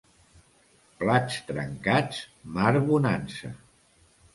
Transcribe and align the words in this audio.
Plats 1.03 1.37
trencats, 1.51 2.25
mar 2.59 2.77
bonança. 2.93 3.59